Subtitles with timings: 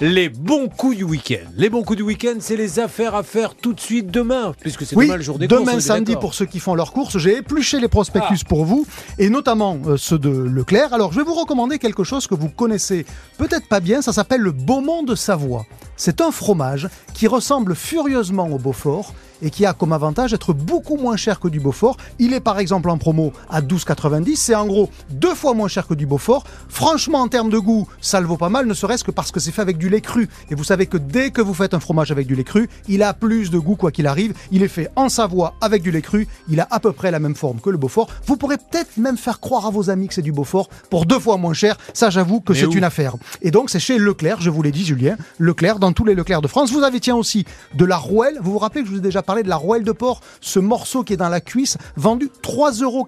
[0.00, 1.48] les bons coups du week-end.
[1.56, 4.84] Les bons coups du week-end, c'est les affaires à faire tout de suite demain, puisque
[4.84, 6.92] c'est Oui, demain le jour des demain courses, est samedi pour ceux qui font leurs
[6.92, 8.86] courses, j'ai épluché les prospectus pour vous
[9.18, 10.92] et notamment euh, ceux de Leclerc.
[10.92, 13.06] Alors je vais vous recommander quelque chose que vous connaissez
[13.38, 15.64] peut-être pas bien, ça s'appelle le Beaumont de Savoie.
[15.96, 20.96] C'est un fromage qui ressemble furieusement au Beaufort et qui a comme avantage d'être beaucoup
[20.96, 21.96] moins cher que du Beaufort.
[22.18, 25.86] Il est par exemple en promo à 12,90, c'est en gros deux fois moins cher
[25.86, 26.44] que du Beaufort.
[26.68, 29.40] Franchement en termes de goût, ça le vaut pas mal, ne serait-ce que parce que
[29.40, 30.28] c'est fait avec du lait cru.
[30.50, 33.02] Et vous savez que dès que vous faites un fromage avec du lait cru, il
[33.02, 34.34] a plus de goût quoi qu'il arrive.
[34.50, 37.18] Il est fait en Savoie avec du lait cru, il a à peu près la
[37.18, 38.08] même forme que le Beaufort.
[38.26, 41.18] Vous pourrez peut-être même faire croire à vos amis que c'est du Beaufort pour deux
[41.18, 41.76] fois moins cher.
[41.92, 43.14] Ça j'avoue que c'est une affaire.
[43.42, 46.42] Et donc c'est chez Leclerc, je vous l'ai dit Julien, Leclerc dans tous les Leclerc
[46.42, 46.70] de France.
[46.72, 48.38] Vous avez tiens aussi de la rouelle.
[48.40, 50.58] Vous vous rappelez que je vous ai déjà parlé de la rouelle de porc, ce
[50.58, 53.06] morceau qui est dans la cuisse, vendu 3,87 euros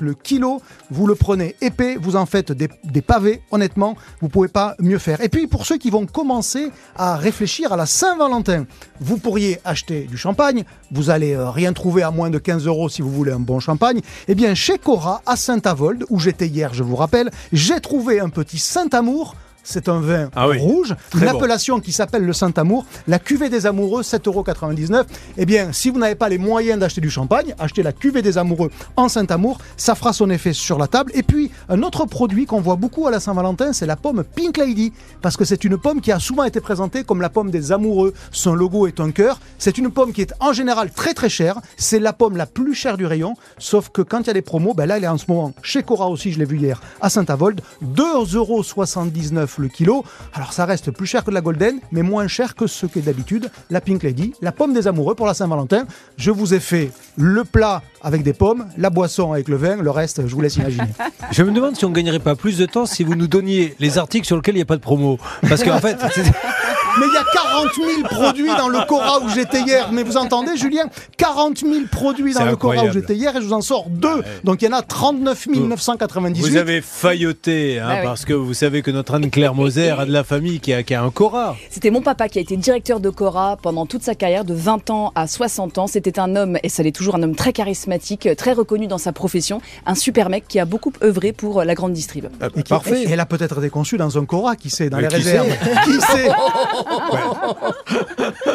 [0.00, 0.62] le kilo.
[0.90, 3.42] Vous le prenez épais, vous en faites des, des pavés.
[3.50, 5.20] Honnêtement, vous pouvez pas mieux faire.
[5.20, 8.66] Et puis pour ceux qui vont commencer à réfléchir à la Saint-Valentin,
[9.00, 10.64] vous pourriez acheter du champagne.
[10.90, 13.60] Vous allez euh, rien trouver à moins de 15 euros si vous voulez un bon
[13.60, 14.00] champagne.
[14.28, 18.28] Eh bien chez Cora à Saint-Avold, où j'étais hier, je vous rappelle, j'ai trouvé un
[18.28, 19.34] petit Saint-Amour.
[19.62, 21.28] C'est un vin Ah oui, rouge, une bon.
[21.36, 25.04] appellation qui s'appelle le Saint-Amour, la cuvée des amoureux, 7,99€.
[25.36, 28.38] Eh bien, si vous n'avez pas les moyens d'acheter du champagne, achetez la cuvée des
[28.38, 31.12] amoureux en Saint-Amour, ça fera son effet sur la table.
[31.14, 34.56] Et puis, un autre produit qu'on voit beaucoup à la Saint-Valentin, c'est la pomme Pink
[34.56, 37.70] Lady, parce que c'est une pomme qui a souvent été présentée comme la pomme des
[37.72, 38.14] amoureux.
[38.32, 39.40] Son logo est un cœur.
[39.58, 41.60] C'est une pomme qui est en général très très chère.
[41.76, 44.42] C'est la pomme la plus chère du rayon, sauf que quand il y a des
[44.42, 46.80] promos, ben là, elle est en ce moment chez Cora aussi, je l'ai vu hier,
[47.00, 50.04] à Saint-Avold, 2,79€ le kilo.
[50.34, 53.00] Alors ça reste plus cher que de la Golden, mais moins cher que ce qu'est
[53.00, 55.84] d'habitude la Pink Lady, la pomme des amoureux pour la Saint-Valentin.
[56.16, 59.90] Je vous ai fait le plat avec des pommes, la boisson avec le vin, le
[59.90, 60.88] reste, je vous laisse imaginer.
[61.30, 63.98] Je me demande si on gagnerait pas plus de temps si vous nous donniez les
[63.98, 65.18] articles sur lesquels il n'y a pas de promo.
[65.48, 65.96] Parce qu'en fait,
[66.98, 69.90] Mais il y a 40 000 produits dans le Cora où j'étais hier.
[69.92, 70.84] Mais vous entendez, Julien?
[71.16, 74.22] 40 000 produits dans le Cora où j'étais hier et je vous en sors deux.
[74.44, 76.40] Donc il y en a 39 998.
[76.40, 78.04] vous avez failloté, hein, Bah oui.
[78.04, 80.94] parce que vous savez que notre Anne-Claire Moser a de la famille qui a, qui
[80.94, 81.56] a un Cora.
[81.70, 84.90] C'était mon papa qui a été directeur de Cora pendant toute sa carrière, de 20
[84.90, 85.86] ans à 60 ans.
[85.86, 89.12] C'était un homme, et ça l'est toujours, un homme très charismatique, très reconnu dans sa
[89.12, 92.26] profession, un super mec qui a beaucoup œuvré pour la grande distrib.
[92.56, 93.02] Et qui- Parfait.
[93.04, 95.14] et elle a peut-être été conçue dans un Cora, qui sait, dans Mais les qui
[95.16, 95.48] réserves.
[95.84, 96.28] Qui sait?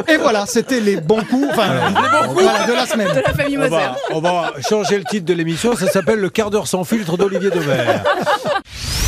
[0.07, 1.67] Et voilà, c'était les bons coups, enfin,
[2.29, 3.07] voilà, de la semaine.
[3.13, 3.71] De la famille On Moser.
[3.75, 7.17] va, on va changer le titre de l'émission, ça s'appelle Le quart d'heure sans filtre
[7.17, 7.83] d'Olivier Demer.